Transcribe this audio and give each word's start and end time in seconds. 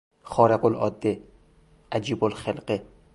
خارقالعاده، 0.23 1.21
عجیبالخلقه 1.91 2.83